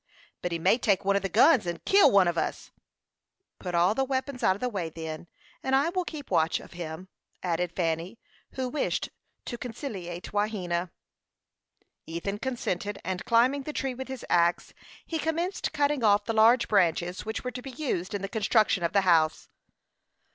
[0.41, 2.71] "But he may take one of the guns and kill one on us."
[3.59, 5.27] "Put all the weapons out of the way, then,
[5.61, 7.07] and I will keep watch of him,"
[7.43, 8.17] added Fanny,
[8.53, 9.09] who wished
[9.45, 10.89] to conciliate Wahena.
[12.07, 14.73] Ethan consented, and climbing the tree with his axe,
[15.05, 18.81] he commenced cutting off the large branches which were to be used in the construction
[18.81, 19.49] of the house.